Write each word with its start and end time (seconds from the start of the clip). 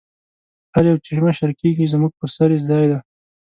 هر 0.73 0.83
یو 0.89 0.97
چې 1.05 1.11
مشر 1.25 1.49
کېږي 1.61 1.91
زموږ 1.93 2.11
پر 2.19 2.29
سر 2.35 2.49
یې 2.53 2.59
ځای 2.69 2.85
دی. 2.91 2.99